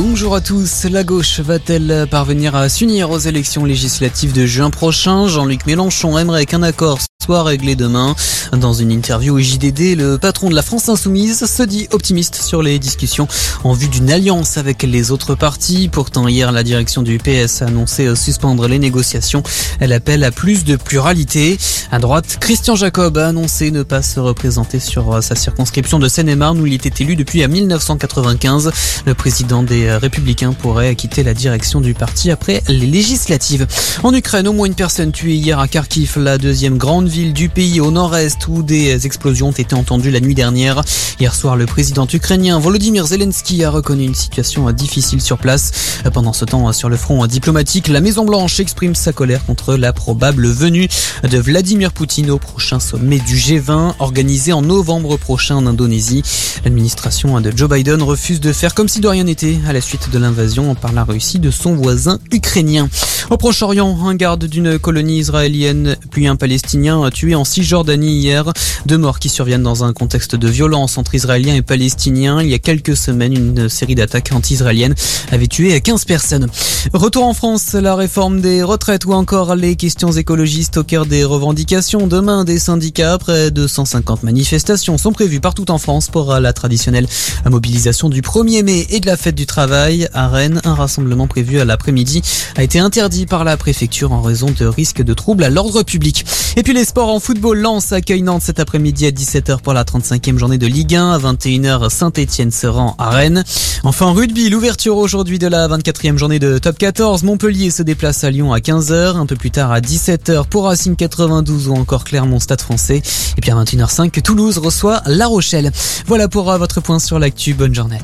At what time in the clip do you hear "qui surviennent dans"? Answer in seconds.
69.18-69.84